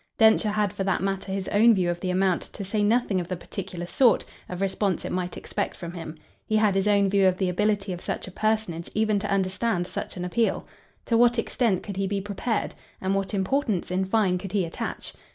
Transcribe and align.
Densher 0.17 0.49
had 0.49 0.73
for 0.73 0.83
that 0.83 1.03
matter 1.03 1.31
his 1.31 1.47
own 1.49 1.75
view 1.75 1.87
of 1.91 1.99
the 1.99 2.09
amount, 2.09 2.41
to 2.53 2.65
say 2.65 2.81
nothing 2.81 3.19
of 3.21 3.27
the 3.27 3.35
particular 3.37 3.85
sort, 3.85 4.25
of 4.49 4.59
response 4.59 5.05
it 5.05 5.11
might 5.11 5.37
expect 5.37 5.75
from 5.75 5.91
him. 5.93 6.15
He 6.47 6.55
had 6.55 6.73
his 6.73 6.87
own 6.87 7.07
view 7.07 7.27
of 7.27 7.37
the 7.37 7.49
ability 7.49 7.93
of 7.93 8.01
such 8.01 8.27
a 8.27 8.31
personage 8.31 8.89
even 8.95 9.19
to 9.19 9.31
understand 9.31 9.85
such 9.85 10.17
an 10.17 10.25
appeal. 10.25 10.65
To 11.05 11.19
what 11.19 11.37
extent 11.37 11.83
could 11.83 11.97
he 11.97 12.07
be 12.07 12.19
prepared, 12.19 12.73
and 12.99 13.13
what 13.13 13.35
importance 13.35 13.91
in 13.91 14.05
fine 14.05 14.39
could 14.39 14.53
he 14.53 14.65
attach? 14.65 15.13